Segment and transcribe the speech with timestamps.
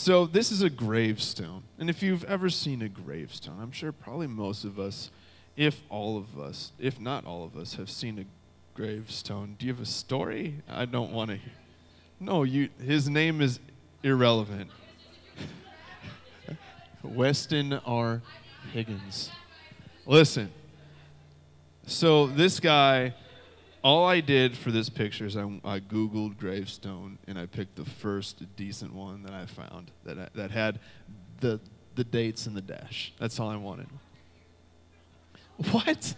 [0.00, 1.64] So, this is a gravestone.
[1.76, 5.10] And if you've ever seen a gravestone, I'm sure probably most of us,
[5.56, 8.24] if all of us, if not all of us, have seen a
[8.76, 9.56] gravestone.
[9.58, 10.62] Do you have a story?
[10.68, 11.52] I don't want to hear.
[12.20, 13.58] No, you, his name is
[14.04, 14.70] irrelevant.
[17.02, 18.22] Weston R.
[18.72, 19.32] Higgins.
[20.06, 20.48] Listen.
[21.88, 23.14] So this guy,
[23.88, 27.86] all I did for this picture is I, I Googled gravestone and I picked the
[27.86, 30.78] first decent one that I found that, that had
[31.40, 31.58] the,
[31.94, 33.14] the dates and the dash.
[33.18, 33.86] That's all I wanted.
[35.70, 36.14] What?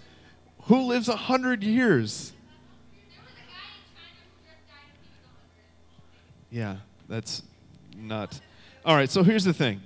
[0.65, 2.33] Who lives a hundred years?
[6.51, 6.79] Yeah,
[7.09, 7.45] that's
[7.97, 8.41] not.
[8.85, 9.81] All right, so here's the thing.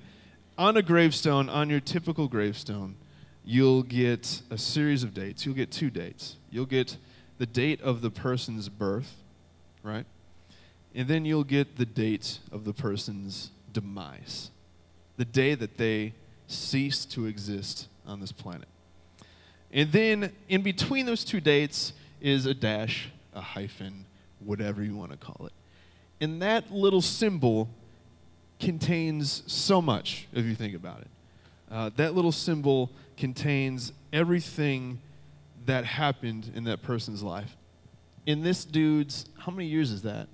[0.57, 2.97] On a gravestone, on your typical gravestone,
[3.45, 5.45] you'll get a series of dates.
[5.45, 6.37] You'll get two dates.
[6.51, 6.97] You'll get
[7.45, 9.17] the date of the person's birth,
[9.83, 10.07] right?
[10.95, 14.51] And then you'll get the date of the person's demise,
[15.19, 16.15] the day that they
[16.47, 18.69] cease to exist on this planet.
[19.71, 24.07] And then in between those two dates is a dash, a hyphen,
[24.41, 25.53] whatever you want to call it.
[26.23, 27.69] And that little symbol
[28.59, 31.09] contains so much if you think about it.
[31.71, 34.99] Uh, that little symbol contains everything
[35.67, 37.57] that happened in that person's life.
[38.27, 40.29] In this dude's, how many years is that?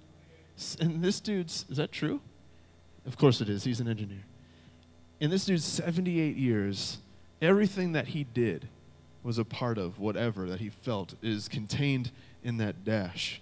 [0.80, 2.20] In this dude's, is that true?
[3.06, 3.64] Of course it is.
[3.64, 4.24] He's an engineer.
[5.20, 6.98] In this dude's 78 years,
[7.40, 8.68] everything that he did
[9.22, 12.10] was a part of whatever that he felt is contained
[12.42, 13.40] in that dash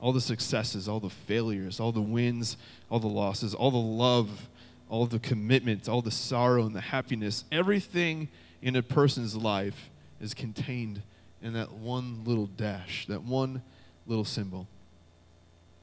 [0.00, 2.56] all the successes, all the failures, all the wins,
[2.90, 4.48] all the losses, all the love,
[4.88, 8.28] all the commitment, all the sorrow and the happiness, everything
[8.62, 11.02] in a person's life is contained
[11.42, 13.62] in that one little dash, that one
[14.06, 14.66] little symbol.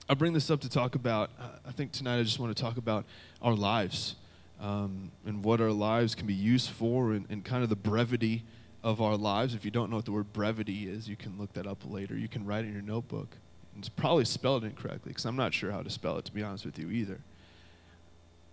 [0.10, 1.30] I bring this up to talk about,
[1.68, 3.06] I think tonight I just want to talk about
[3.42, 4.16] our lives
[4.62, 8.44] um, and what our lives can be used for and, and kind of the brevity
[8.84, 9.54] of our lives.
[9.54, 12.16] If you don't know what the word brevity is, you can look that up later.
[12.16, 13.36] You can write it in your notebook.
[13.78, 16.66] It's probably spelled incorrectly because I'm not sure how to spell it, to be honest
[16.66, 17.20] with you, either.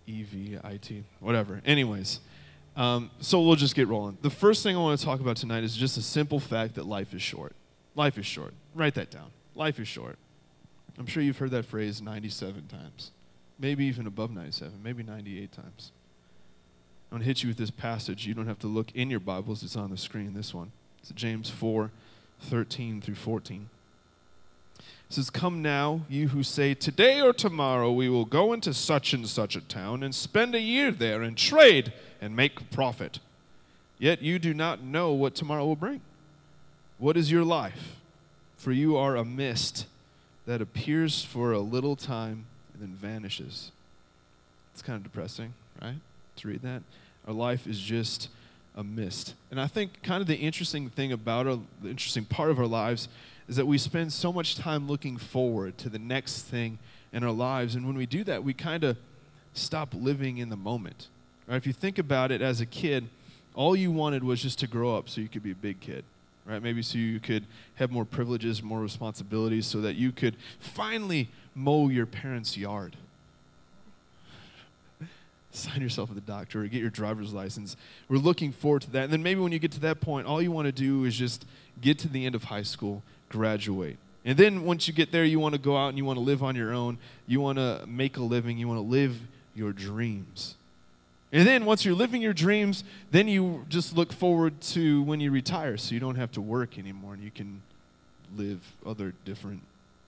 [0.07, 1.61] E V I T, whatever.
[1.65, 2.19] Anyways,
[2.75, 4.17] um, so we'll just get rolling.
[4.21, 6.85] The first thing I want to talk about tonight is just a simple fact that
[6.85, 7.55] life is short.
[7.95, 8.53] Life is short.
[8.73, 9.31] Write that down.
[9.55, 10.17] Life is short.
[10.97, 13.11] I'm sure you've heard that phrase 97 times,
[13.59, 15.91] maybe even above 97, maybe 98 times.
[17.11, 18.25] I'm going to hit you with this passage.
[18.25, 20.71] You don't have to look in your Bibles, it's on the screen, this one.
[21.01, 21.91] It's James 4
[22.41, 23.69] 13 through 14.
[24.77, 29.13] It says, Come now, you who say, Today or tomorrow we will go into such
[29.13, 31.93] and such a town and spend a year there and trade
[32.25, 33.19] and make profit.
[33.99, 36.01] Yet you do not know what tomorrow will bring.
[36.97, 37.97] What is your life?
[38.57, 39.85] For you are a mist
[40.47, 43.71] that appears for a little time and then vanishes.
[44.73, 45.97] It's kind of depressing, right?
[46.37, 46.81] To read that.
[47.27, 48.29] Our life is just
[48.75, 49.35] a mist.
[49.51, 52.67] And I think kind of the interesting thing about our, the interesting part of our
[52.67, 53.07] lives
[53.47, 56.79] is that we spend so much time looking forward to the next thing
[57.13, 57.75] in our lives.
[57.75, 58.97] And when we do that, we kind of
[59.53, 61.07] stop living in the moment.
[61.47, 61.57] Right?
[61.57, 63.07] If you think about it as a kid,
[63.53, 66.03] all you wanted was just to grow up so you could be a big kid.
[66.45, 66.61] Right?
[66.61, 67.45] Maybe so you could
[67.75, 72.95] have more privileges, more responsibilities, so that you could finally mow your parents' yard.
[75.51, 77.75] Sign yourself with a doctor or get your driver's license.
[78.09, 79.05] We're looking forward to that.
[79.05, 81.15] And then maybe when you get to that point, all you want to do is
[81.15, 81.45] just
[81.81, 83.97] get to the end of high school graduate.
[84.23, 86.23] And then once you get there, you want to go out and you want to
[86.23, 86.97] live on your own.
[87.27, 88.57] You want to make a living.
[88.57, 89.19] You want to live
[89.55, 90.55] your dreams.
[91.35, 95.31] And then once you're living your dreams, then you just look forward to when you
[95.31, 97.61] retire so you don't have to work anymore and you can
[98.37, 99.59] live other different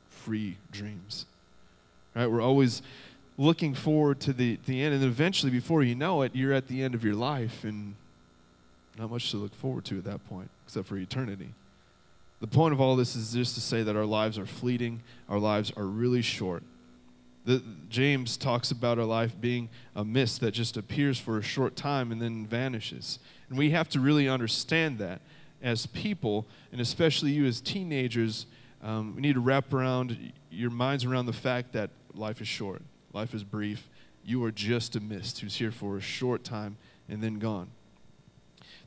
[0.09, 1.25] free dreams.
[2.15, 2.27] Right?
[2.27, 2.81] We're always
[3.38, 4.93] looking forward to the, the end.
[4.93, 7.95] And then eventually, before you know it, you're at the end of your life and
[8.97, 11.49] not much to look forward to at that point, except for eternity.
[12.39, 15.39] The point of all this is just to say that our lives are fleeting, our
[15.39, 16.63] lives are really short.
[17.47, 21.77] The, James talks about our life being a mist that just appears for a short
[21.77, 23.19] time and then vanishes.
[23.47, 25.21] And we have to really understand that
[25.63, 28.47] as people, and especially you as teenagers,
[28.83, 32.81] um, we need to wrap around your minds around the fact that life is short,
[33.13, 33.88] life is brief.
[34.25, 36.75] You are just a mist who's here for a short time
[37.07, 37.69] and then gone.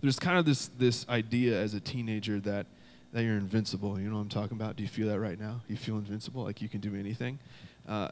[0.03, 2.67] There's kind of this, this idea as a teenager that
[3.13, 3.99] that you're invincible.
[3.99, 4.77] You know what I'm talking about?
[4.77, 5.63] Do you feel that right now?
[5.67, 7.41] You feel invincible, like you can do anything?
[7.89, 8.11] Uh,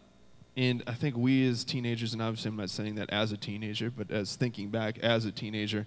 [0.59, 3.93] and I think we as teenagers, and obviously I'm not saying that as a teenager,
[3.93, 5.87] but as thinking back as a teenager,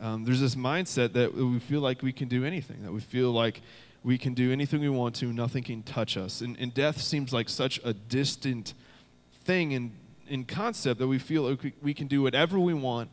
[0.00, 3.32] um, there's this mindset that we feel like we can do anything, that we feel
[3.32, 3.60] like
[4.04, 6.40] we can do anything we want to, nothing can touch us.
[6.40, 8.74] And, and death seems like such a distant
[9.42, 9.90] thing, and,
[10.28, 13.10] in concept that we feel like we- we can do whatever we want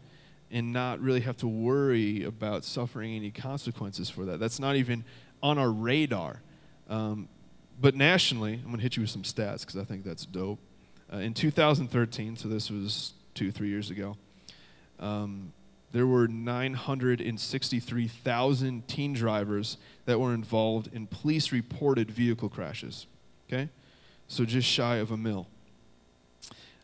[0.51, 4.39] and not really have to worry about suffering any consequences for that.
[4.39, 5.03] That's not even
[5.41, 6.41] on our radar.
[6.87, 7.29] Um,
[7.81, 10.59] but nationally, I'm going to hit you with some stats because I think that's dope.
[11.11, 14.15] Uh, in 2013, so this was two, three years ago,
[14.99, 15.51] um,
[15.91, 23.07] there were 963,000 teen drivers that were involved in police reported vehicle crashes.
[23.47, 23.69] Okay?
[24.27, 25.47] So just shy of a mil.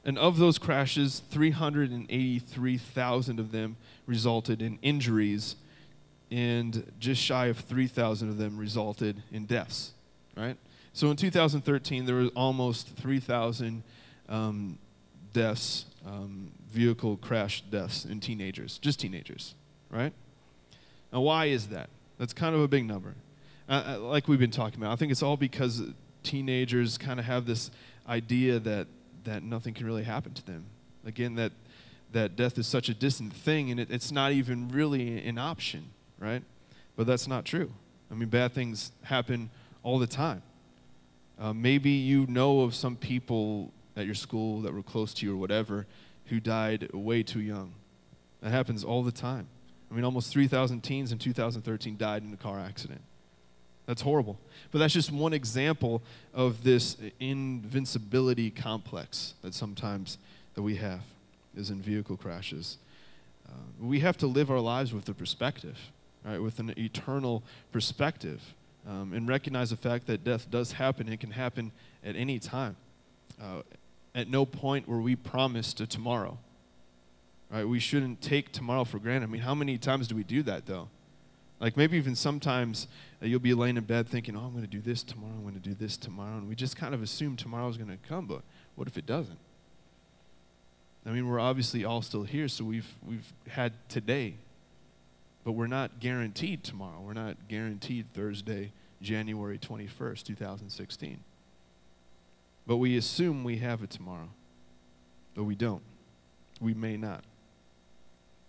[0.04, 5.56] And of those crashes, 383,000 of them resulted in injuries,
[6.32, 9.94] and just shy of 3,000 of them resulted in deaths,
[10.36, 10.58] right?
[10.94, 13.84] So in 2013, there was almost 3,000
[14.30, 14.78] um,
[15.34, 19.56] deaths, um, vehicle crash deaths in teenagers, just teenagers,
[19.90, 20.14] right?
[21.12, 21.90] Now, why is that?
[22.18, 23.16] That's kind of a big number.
[23.68, 25.82] Uh, uh, like we've been talking about, I think it's all because
[26.24, 27.72] teenagers kind of have this
[28.08, 28.88] idea that
[29.24, 30.66] that nothing can really happen to them.
[31.06, 31.52] Again, that
[32.12, 35.86] that death is such a distant thing, and it, it's not even really an option,
[36.20, 36.44] right?
[36.96, 37.72] But that's not true.
[38.12, 39.50] I mean, bad things happen
[39.84, 40.42] all the time.
[41.38, 45.34] Uh, maybe you know of some people at your school that were close to you
[45.34, 45.86] or whatever
[46.28, 47.74] who died way too young.
[48.42, 49.48] That happens all the time.
[49.90, 53.02] I mean, almost 3,000 teens in 2013 died in a car accident.
[53.86, 54.40] That's horrible.
[54.72, 56.02] But that's just one example
[56.34, 60.18] of this invincibility complex that sometimes
[60.56, 61.02] that we have
[61.56, 62.78] is in vehicle crashes.
[63.48, 65.78] Uh, we have to live our lives with a perspective,
[66.26, 66.40] right?
[66.40, 68.42] With an eternal perspective,
[68.88, 71.10] um, and recognize the fact that death does happen.
[71.10, 71.72] It can happen
[72.04, 72.76] at any time.
[73.42, 73.62] Uh,
[74.16, 76.40] at no point were we promised a tomorrow.
[77.52, 77.68] Right?
[77.68, 79.28] We shouldn't take tomorrow for granted.
[79.28, 80.90] I mean, how many times do we do that, though?
[81.60, 82.88] Like maybe even sometimes
[83.22, 85.42] uh, you'll be laying in bed thinking, oh, I'm going to do this tomorrow, I'm
[85.44, 86.38] going to do this tomorrow.
[86.38, 88.42] And we just kind of assume tomorrow's going to come, but
[88.76, 89.40] what if it doesn't?
[91.06, 94.36] I mean, we're obviously all still here, so we've, we've had today,
[95.44, 97.00] but we're not guaranteed tomorrow.
[97.00, 98.72] We're not guaranteed Thursday,
[99.02, 101.20] January 21st, 2016.
[102.68, 104.30] But we assume we have it tomorrow,
[105.36, 105.84] but we don't.
[106.60, 107.24] We may not.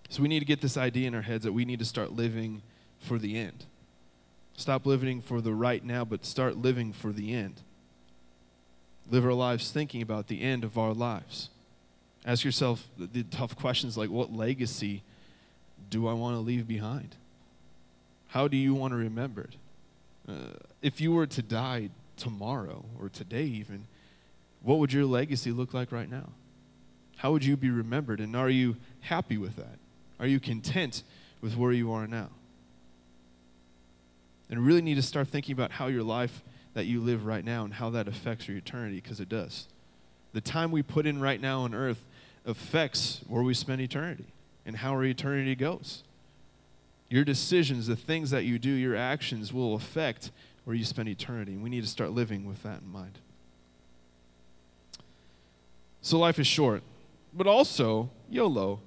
[0.08, 2.12] So we need to get this idea in our heads that we need to start
[2.12, 2.62] living
[3.00, 3.66] for the end.
[4.56, 7.60] Stop living for the right now, but start living for the end.
[9.10, 11.50] Live our lives thinking about the end of our lives.
[12.24, 15.02] Ask yourself the, tough questions like what legacy
[15.90, 17.14] do I want to leave behind?
[18.28, 19.54] How do you want to remember it?
[20.28, 23.86] Uh, if you were to die tomorrow or today, even,
[24.66, 26.30] what would your legacy look like right now?
[27.18, 28.18] How would you be remembered?
[28.18, 29.78] And are you happy with that?
[30.18, 31.04] Are you content
[31.40, 32.30] with where you are now?
[34.50, 36.42] And really need to start thinking about how your life
[36.74, 39.68] that you live right now and how that affects your eternity, because it does.
[40.32, 42.04] The time we put in right now on earth
[42.44, 44.26] affects where we spend eternity
[44.66, 46.02] and how our eternity goes.
[47.08, 50.32] Your decisions, the things that you do, your actions will affect
[50.64, 51.52] where you spend eternity.
[51.52, 53.20] And we need to start living with that in mind.
[56.06, 56.84] So life is short,
[57.34, 58.80] but also YOLO.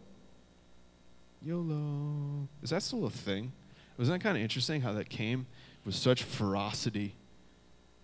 [1.42, 2.48] YOLO.
[2.64, 3.52] Is that still a thing?
[3.98, 5.46] Wasn't that kind of interesting how that came
[5.84, 7.16] with such ferocity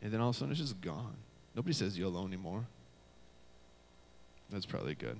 [0.01, 1.15] and then all of a sudden it's just gone?
[1.55, 2.65] Nobody says YOLO anymore.
[4.49, 5.17] That's probably good.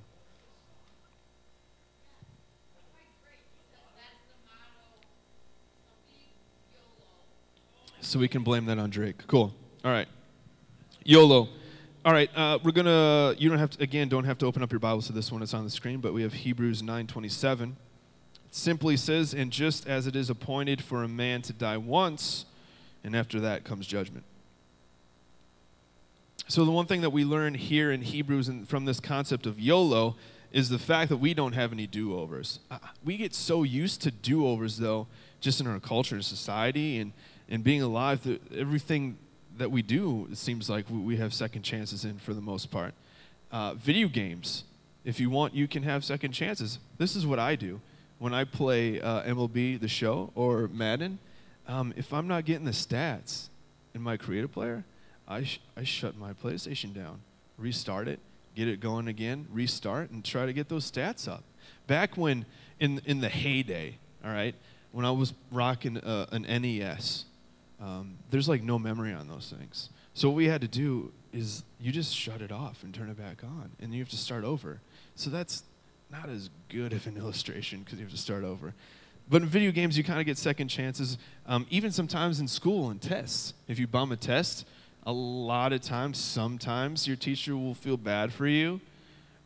[8.02, 9.26] So we can blame that on Drake.
[9.28, 9.54] Cool.
[9.86, 10.10] All right.
[11.06, 11.48] YOLO.
[12.06, 13.34] All right, uh, we're gonna.
[13.40, 13.84] You don't have to.
[13.84, 15.42] Again, don't have to open up your Bibles to this one.
[15.42, 16.02] It's on the screen.
[16.02, 17.78] But we have Hebrews 9:27.
[18.46, 22.46] It simply says, "And just as it is appointed for a man to die once,
[23.04, 24.24] and after that comes judgment."
[26.48, 29.60] So the one thing that we learn here in Hebrews and from this concept of
[29.60, 30.16] YOLO
[30.52, 32.60] is the fact that we don't have any do-overs.
[32.70, 35.08] Uh, we get so used to do-overs, though,
[35.42, 37.14] just in our culture and society, and
[37.50, 38.40] and being alive.
[38.56, 39.18] Everything
[39.58, 42.94] that we do, it seems like we- have second chances in for the most part.
[43.52, 44.64] Uh, video games,
[45.04, 46.80] if you want, you can have second chances.
[46.98, 47.80] This is what I do
[48.20, 51.20] when I play uh, MLB The Show or Madden.
[51.68, 53.48] Um, if I'm not getting the stats
[53.94, 54.84] in my creative player,
[55.28, 57.22] I, sh- I shut my PlayStation down,
[57.58, 58.20] restart it,
[58.56, 61.44] get it going again, restart, and try to get those stats up.
[61.88, 62.46] Back when,
[62.80, 64.56] in, in the heyday, all right,
[64.92, 67.26] when I was rocking uh, an NES,
[67.80, 69.90] um, there's like no memory on those things.
[70.14, 73.18] So what we had to do is you just shut it off and turn it
[73.18, 74.80] back on, and you have to start over.
[75.16, 75.64] So that's
[76.10, 78.74] not as good of an illustration because you have to start over.
[79.28, 81.18] But in video games, you kind of get second chances.
[81.48, 84.68] Um, even sometimes in school and tests, if you bum a test,
[85.06, 88.80] a lot of times, sometimes your teacher will feel bad for you,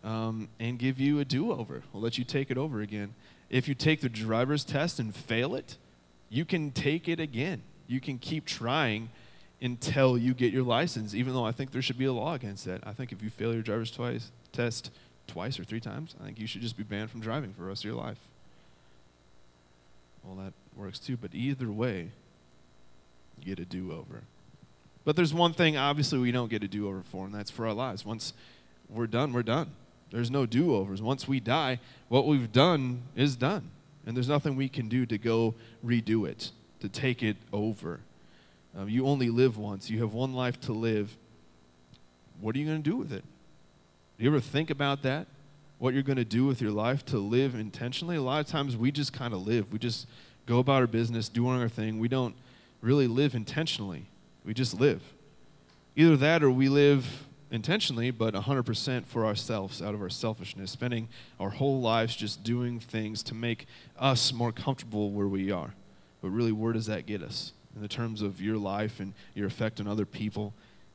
[0.03, 1.81] um, and give you a do over.
[1.91, 3.13] We'll let you take it over again.
[3.49, 5.77] If you take the driver's test and fail it,
[6.29, 7.63] you can take it again.
[7.89, 9.09] You can keep trying
[9.61, 12.63] until you get your license, even though I think there should be a law against
[12.65, 12.81] that.
[12.85, 14.91] I think if you fail your driver's twice, test
[15.27, 17.67] twice or three times, I think you should just be banned from driving for the
[17.67, 18.19] rest of your life.
[20.23, 22.11] Well, that works too, but either way,
[23.39, 24.21] you get a do over.
[25.03, 27.65] But there's one thing, obviously, we don't get a do over for, and that's for
[27.65, 28.05] our lives.
[28.05, 28.33] Once
[28.87, 29.71] we're done, we're done.
[30.11, 31.01] There's no do overs.
[31.01, 33.71] Once we die, what we've done is done.
[34.05, 35.55] And there's nothing we can do to go
[35.85, 37.99] redo it, to take it over.
[38.77, 39.89] Um, you only live once.
[39.89, 41.15] You have one life to live.
[42.39, 43.23] What are you going to do with it?
[44.17, 45.27] Do you ever think about that?
[45.77, 48.17] What you're going to do with your life to live intentionally?
[48.17, 49.71] A lot of times we just kind of live.
[49.71, 50.07] We just
[50.45, 51.99] go about our business, doing our thing.
[51.99, 52.35] We don't
[52.81, 54.05] really live intentionally.
[54.45, 55.01] We just live.
[55.95, 61.07] Either that or we live intentionally, but 100% for ourselves out of our selfishness, spending
[61.39, 63.65] our whole lives just doing things to make
[63.97, 65.73] us more comfortable where we are.
[66.21, 69.47] But really, where does that get us in the terms of your life and your
[69.47, 70.53] effect on other people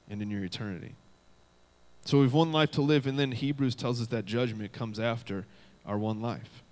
[0.09, 0.95] and in your eternity?
[2.05, 5.47] So we've one life to live, and then Hebrews tells us that judgment comes after
[5.87, 6.63] our one life.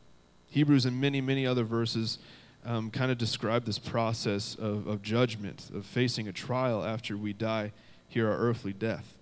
[0.51, 2.19] Hebrews and many, many other verses
[2.67, 7.33] um, kind of describe this process of, of judgment, of facing a trial after we
[7.33, 7.73] die
[8.09, 9.17] here, our earthly death.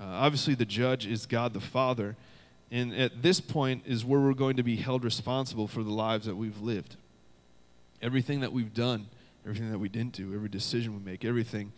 [0.00, 2.16] Uh, obviously, the judge is God the Father,
[2.70, 6.24] and at this point is where we're going to be held responsible for the lives
[6.24, 6.96] that we've lived.
[8.02, 9.06] Everything that we've done,
[9.44, 11.72] everything that we didn't do, every decision we make, everything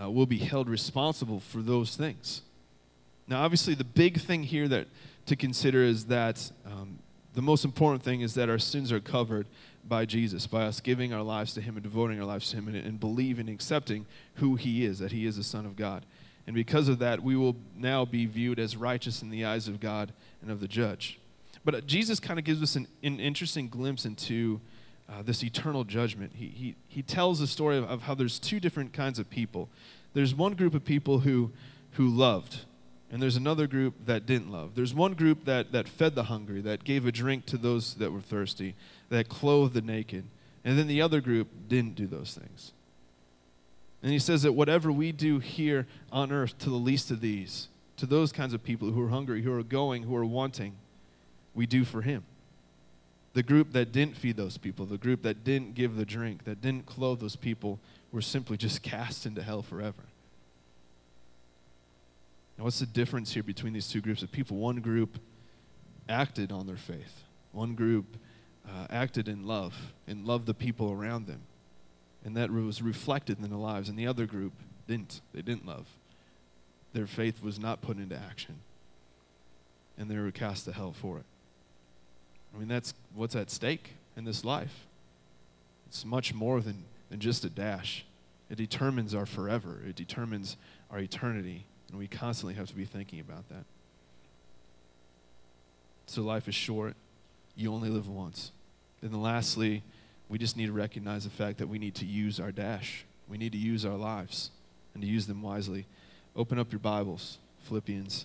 [0.00, 2.42] uh, will be held responsible for those things.
[3.28, 4.86] Now, obviously, the big thing here that
[5.26, 6.98] to consider is that um,
[7.34, 9.46] the most important thing is that our sins are covered
[9.88, 12.68] by Jesus, by us giving our lives to Him and devoting our lives to Him
[12.68, 16.04] and, and believing and accepting who He is, that He is the Son of God.
[16.46, 19.80] And because of that, we will now be viewed as righteous in the eyes of
[19.80, 21.18] God and of the judge.
[21.64, 24.60] But uh, Jesus kind of gives us an, an interesting glimpse into
[25.12, 26.32] uh, this eternal judgment.
[26.34, 29.68] He, he, he tells the story of, of how there's two different kinds of people.
[30.14, 31.50] There's one group of people who,
[31.92, 32.60] who loved,
[33.10, 34.74] and there's another group that didn't love.
[34.74, 38.12] There's one group that, that fed the hungry, that gave a drink to those that
[38.12, 38.74] were thirsty,
[39.10, 40.24] that clothed the naked.
[40.64, 42.72] And then the other group didn't do those things.
[44.02, 47.68] And he says that whatever we do here on earth to the least of these,
[47.98, 50.74] to those kinds of people who are hungry, who are going, who are wanting,
[51.54, 52.24] we do for him.
[53.34, 56.60] The group that didn't feed those people, the group that didn't give the drink, that
[56.60, 57.78] didn't clothe those people,
[58.10, 60.02] were simply just cast into hell forever.
[62.58, 64.58] Now, what's the difference here between these two groups of people?
[64.58, 65.18] One group
[66.08, 67.22] acted on their faith,
[67.52, 68.16] one group
[68.68, 71.40] uh, acted in love and loved the people around them.
[72.24, 73.88] And that was reflected in their lives.
[73.88, 74.52] And the other group
[74.86, 75.20] didn't.
[75.34, 75.88] They didn't love.
[76.92, 78.60] Their faith was not put into action.
[79.98, 81.24] And they were cast to hell for it.
[82.54, 84.86] I mean, that's what's at stake in this life.
[85.86, 88.04] It's much more than, than just a dash.
[88.50, 90.56] It determines our forever, it determines
[90.90, 91.64] our eternity.
[91.88, 93.64] And we constantly have to be thinking about that.
[96.06, 96.94] So life is short.
[97.54, 98.50] You only live once.
[99.02, 99.82] And then lastly,
[100.28, 103.04] we just need to recognize the fact that we need to use our dash.
[103.28, 104.50] We need to use our lives
[104.94, 105.86] and to use them wisely.
[106.34, 108.24] Open up your Bibles, Philippians,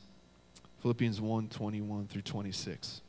[0.82, 3.02] Philippians 1 21 through 26.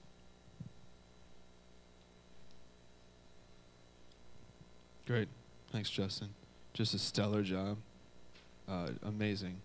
[5.09, 5.29] Great.
[5.73, 6.29] Thanks, Justin.
[6.75, 7.79] Just a stellar job.
[8.69, 9.57] Uh, amazing.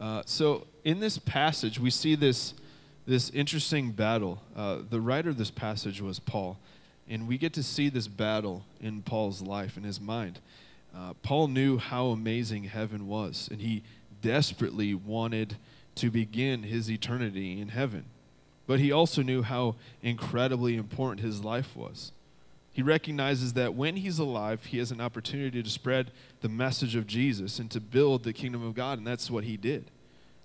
[0.00, 2.54] Uh, so, in this passage, we see this
[3.06, 4.42] this interesting battle.
[4.56, 6.58] Uh, the writer of this passage was Paul,
[7.08, 10.40] and we get to see this battle in Paul's life, in his mind.
[10.92, 13.84] Uh, Paul knew how amazing heaven was, and he
[14.20, 15.58] desperately wanted
[15.94, 18.06] to begin his eternity in heaven.
[18.66, 22.10] But he also knew how incredibly important his life was.
[22.76, 26.10] He recognizes that when he's alive, he has an opportunity to spread
[26.42, 29.56] the message of Jesus and to build the kingdom of God, and that's what he
[29.56, 29.90] did.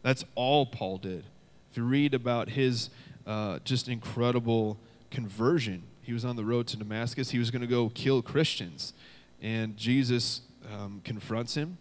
[0.01, 1.25] That's all Paul did.
[1.69, 2.89] If you read about his
[3.27, 4.77] uh, just incredible
[5.09, 7.31] conversion, he was on the road to Damascus.
[7.31, 8.93] He was going to go kill Christians.
[9.41, 10.39] And Jesus
[10.73, 11.79] um, confronts him,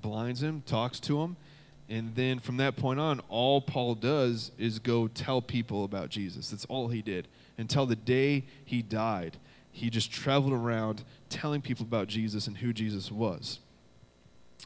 [0.00, 1.34] blinds him, talks to him.
[1.88, 6.50] And then from that point on, all Paul does is go tell people about Jesus.
[6.50, 7.26] That's all he did.
[7.58, 9.38] Until the day he died,
[9.72, 13.60] he just traveled around telling people about Jesus and who Jesus was.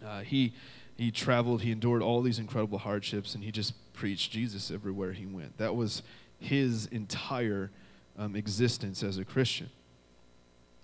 [0.05, 0.55] Uh, he,
[0.97, 5.27] he traveled, he endured all these incredible hardships, and he just preached Jesus everywhere he
[5.27, 5.59] went.
[5.59, 6.03] That was
[6.39, 7.71] his entire
[8.19, 9.71] um, existence as a Christian.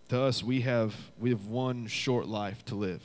[0.09, 3.03] To us, we have, we have one short life to live.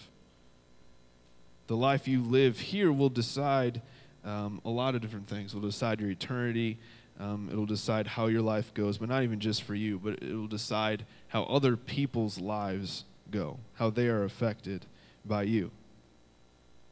[1.68, 3.82] The life you live here will decide
[4.24, 5.54] um, a lot of different things.
[5.54, 6.78] It'll decide your eternity.
[7.20, 10.34] Um, it'll decide how your life goes, but not even just for you, but it
[10.34, 14.86] will decide how other people's lives go, how they are affected
[15.26, 15.72] by you.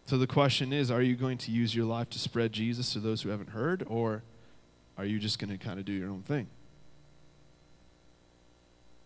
[0.06, 3.00] So the question is are you going to use your life to spread Jesus to
[3.00, 4.24] those who haven't heard, or
[4.98, 6.48] are you just going to kind of do your own thing?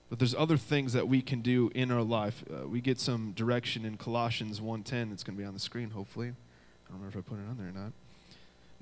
[0.10, 2.44] But there's other things that we can do in our life.
[2.52, 5.12] Uh, we get some direction in Colossians 1:10.
[5.12, 6.30] It's going to be on the screen, hopefully.
[6.30, 7.92] I don't remember if I put it on there or not.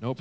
[0.00, 0.20] Nope.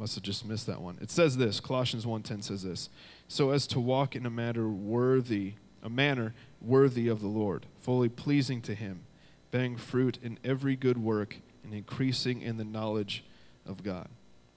[0.00, 0.96] Must have just missed that one.
[1.02, 2.88] It says this, Colossians 1:10 says this,
[3.28, 8.08] so as to walk in a manner worthy, a manner worthy of the Lord, fully
[8.08, 9.02] pleasing to him,
[9.50, 13.24] bearing fruit in every good work and increasing in the knowledge
[13.66, 14.08] of God.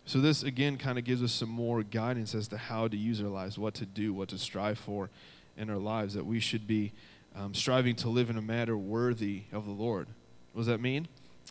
[0.05, 3.21] So this again kind of gives us some more guidance as to how to use
[3.21, 5.09] our lives, what to do, what to strive for
[5.57, 6.93] in our lives, that we should be
[7.35, 10.07] um, striving to live in a manner worthy of the Lord.
[10.53, 11.09] What does that mean?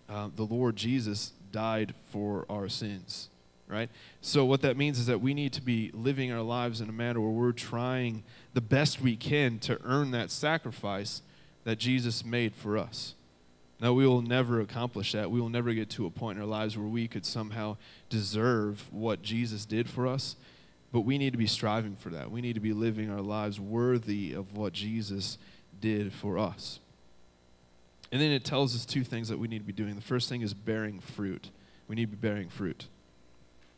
[0.09, 3.29] Uh, the Lord Jesus died for our sins
[3.73, 3.89] right?
[4.21, 6.93] So, what that means is that we need to be living our lives in a
[6.93, 11.23] manner where we're trying the best we can to earn that sacrifice
[11.65, 13.15] that Jesus made for us.
[13.81, 15.31] Now, we will never accomplish that.
[15.31, 17.79] We will never get to a point in our lives where we could somehow
[18.11, 20.37] deserve what Jesus did for us,
[20.93, 22.31] but we need to be striving for that.
[22.31, 25.39] We need to be living our lives worthy of what Jesus
[25.81, 26.79] did for us.
[28.13, 29.95] And then it tells us two things that we need to be doing.
[29.95, 31.51] The first thing is bearing fruit.
[31.89, 32.87] We need to be bearing fruit.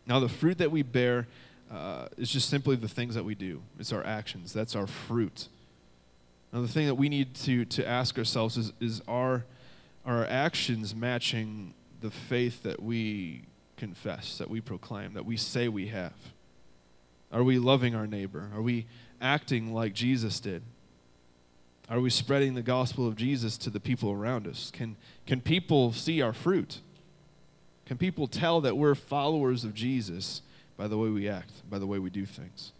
[0.06, 1.26] Now, the fruit that we bear
[1.70, 4.52] uh, is just simply the things that we do, it's our actions.
[4.52, 5.48] That's our fruit.
[6.52, 9.44] Now, the thing that we need to, to ask ourselves is, is are
[10.04, 13.42] our actions matching the faith that we
[13.76, 16.12] confess, that we proclaim, that we say we have?
[17.32, 18.50] Are we loving our neighbor?
[18.54, 18.86] Are we
[19.20, 20.62] acting like Jesus did?
[21.90, 24.70] Are we spreading the gospel of Jesus to the people around us?
[24.70, 24.96] Can,
[25.26, 26.80] can people see our fruit?
[27.86, 30.42] Can people tell that we're followers of Jesus
[30.76, 32.72] by the way we act, by the way we do things?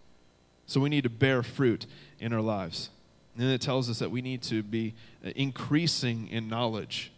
[0.66, 1.86] So we need to bear fruit
[2.18, 2.90] in our lives.
[3.36, 7.12] And it tells us that we need to be uh, increasing in knowledge.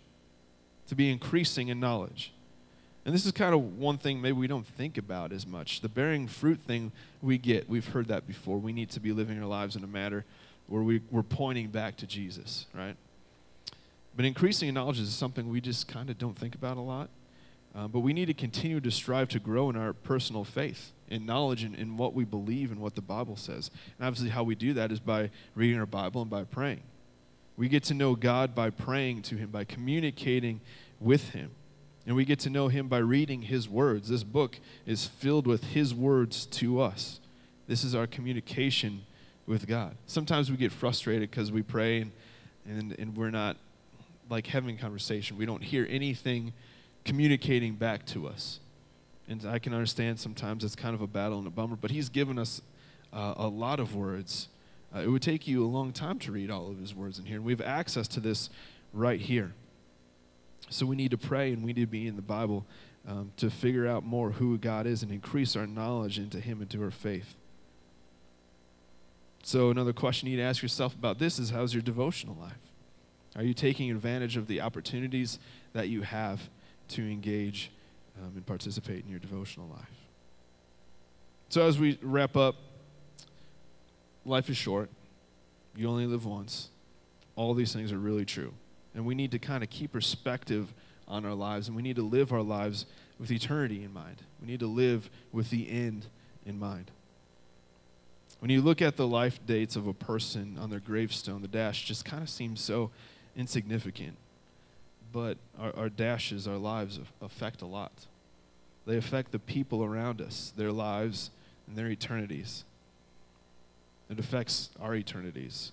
[0.89, 2.33] To be increasing in knowledge.
[3.05, 5.81] And this is kind of one thing maybe we don't think about as much.
[5.81, 6.91] The bearing fruit thing
[7.23, 8.59] we get, we've heard that before.
[8.59, 10.25] We need to be living our lives in a manner
[10.67, 12.97] where we, we're pointing back to Jesus, right?
[14.17, 17.09] But increasing in knowledge is something we just kind of don't think about a lot.
[17.77, 21.27] Uh, but we need to continue to strive to grow in our personal faith, in
[21.27, 23.71] knowledge, and in, in what we believe and what the Bible says.
[23.99, 26.83] And obviously, how we do that is by reading our Bible and by praying.
[27.59, 30.63] We get to know God by praying to Him, by communicating
[31.01, 31.51] with Him.
[32.07, 34.09] And we get to know Him by reading His words.
[34.09, 37.21] This book is filled with His words to us.
[37.67, 39.03] This is our communication
[39.47, 39.97] with God.
[40.07, 42.13] Sometimes we get frustrated because we pray and,
[42.67, 43.59] and, and we're not
[44.31, 45.37] like having conversation.
[45.37, 46.53] We don't hear anything
[47.07, 48.61] communicating back to us.
[49.29, 52.11] And I can understand sometimes it's kind of a battle and a bummer, but He's
[52.11, 52.61] given us
[53.13, 54.49] uh, a lot of words.
[54.95, 57.25] Uh, it would take you a long time to read all of His words in
[57.25, 58.51] here, and we have access to this
[58.93, 59.53] right here.
[60.69, 62.67] So we need to pray and we need to be in the Bible
[63.07, 66.69] um, to figure out more who God is and increase our knowledge into Him and
[66.71, 67.37] to our faith.
[69.45, 72.73] So, another question you need to ask yourself about this is how's your devotional life?
[73.37, 75.39] Are you taking advantage of the opportunities
[75.73, 76.49] that you have
[76.89, 77.71] to engage
[78.21, 80.07] um, and participate in your devotional life.
[81.49, 82.57] So, as we wrap up,
[84.25, 84.91] life is short.
[85.77, 86.69] You only live once.
[87.37, 88.53] All these things are really true.
[88.95, 90.73] And we need to kind of keep perspective
[91.07, 92.87] on our lives, and we need to live our lives
[93.19, 94.23] with eternity in mind.
[94.41, 96.07] We need to live with the end
[96.45, 96.91] in mind.
[98.41, 101.85] When you look at the life dates of a person on their gravestone, the dash
[101.85, 102.91] just kind of seems so
[103.37, 104.17] insignificant
[105.17, 107.91] but our, our dashes, our lives affect a lot.
[108.85, 111.31] They affect the people around us, their lives,
[111.67, 112.65] and their eternities.
[114.11, 115.73] It affects our eternities.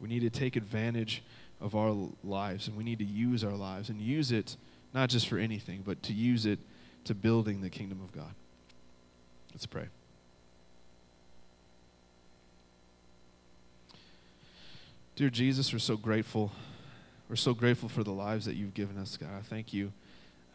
[0.00, 1.24] We need to take advantage
[1.60, 4.56] of our lives, and we need to use our lives and use it
[4.94, 6.60] not just for anything, but to use it
[7.06, 8.34] to building the kingdom of God.
[9.52, 9.86] Let's pray.
[15.16, 16.52] Dear Jesus, we're so grateful
[17.28, 19.30] we're so grateful for the lives that you've given us, God.
[19.38, 19.92] I thank you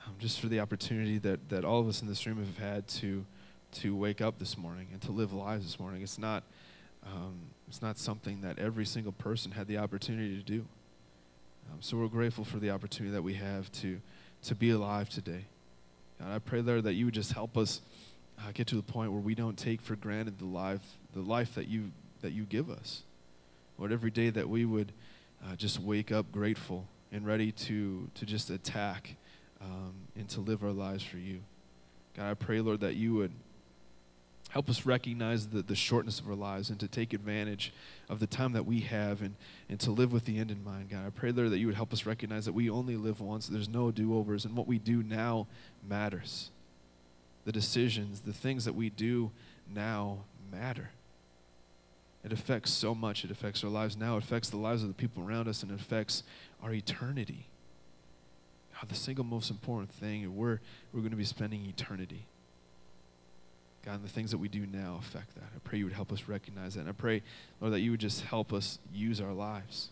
[0.05, 2.87] um, just for the opportunity that, that all of us in this room have had
[2.87, 3.25] to,
[3.73, 6.03] to wake up this morning and to live lives this morning.
[6.03, 6.43] It's not,
[7.05, 10.65] um, it's not something that every single person had the opportunity to do.
[11.71, 13.99] Um, so we're grateful for the opportunity that we have to,
[14.43, 15.45] to be alive today.
[16.19, 17.81] God, I pray, Lord, that you would just help us
[18.39, 21.55] uh, get to the point where we don't take for granted the life, the life
[21.55, 23.01] that you, that you give us.
[23.79, 24.91] Lord, every day that we would
[25.45, 29.15] uh, just wake up grateful and ready to, to just attack
[29.61, 31.39] um, and to live our lives for you.
[32.15, 33.31] God, I pray, Lord, that you would
[34.49, 37.71] help us recognize the, the shortness of our lives and to take advantage
[38.09, 39.35] of the time that we have and,
[39.69, 41.05] and to live with the end in mind, God.
[41.05, 43.69] I pray, Lord, that you would help us recognize that we only live once, there's
[43.69, 45.47] no do overs, and what we do now
[45.87, 46.49] matters.
[47.45, 49.31] The decisions, the things that we do
[49.73, 50.19] now
[50.51, 50.89] matter.
[52.23, 53.23] It affects so much.
[53.23, 55.71] It affects our lives now, it affects the lives of the people around us, and
[55.71, 56.23] it affects
[56.61, 57.47] our eternity.
[58.73, 60.59] God, the single most important thing, we're,
[60.93, 62.25] we're going to be spending eternity.
[63.85, 65.43] God, and the things that we do now affect that.
[65.55, 66.81] I pray you would help us recognize that.
[66.81, 67.23] And I pray,
[67.61, 69.89] Lord, that you would just help us use our lives.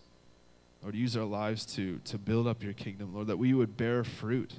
[0.83, 3.13] Lord, use our lives to, to build up your kingdom.
[3.13, 4.53] Lord, that we would bear fruit.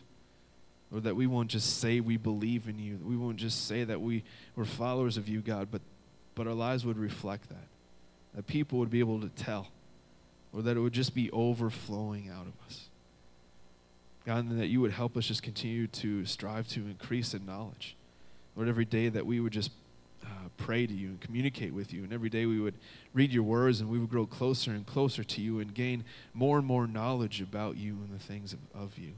[0.91, 2.99] Lord, that we won't just say we believe in you.
[3.05, 4.25] We won't just say that we,
[4.57, 5.83] we're followers of you, God, but,
[6.39, 7.67] but our lives would reflect that.
[8.37, 9.73] That people would be able to tell.
[10.53, 12.85] Or that it would just be overflowing out of us.
[14.25, 17.97] God, and that you would help us just continue to strive to increase in knowledge.
[18.55, 19.73] Lord, every day that we would just
[20.25, 22.75] uh, pray to you and communicate with you, and every day we would
[23.13, 26.59] read your words and we would grow closer and closer to you and gain more
[26.59, 29.15] and more knowledge about you and the things of, of you.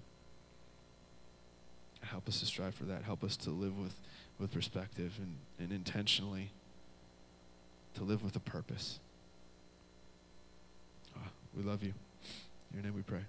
[2.01, 3.03] Help us to strive for that.
[3.03, 3.95] Help us to live with,
[4.39, 6.51] with perspective and, and intentionally
[7.95, 8.99] to live with a purpose.
[11.17, 11.93] Oh, we love you.
[12.71, 13.25] In your name we pray.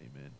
[0.00, 0.30] Amen.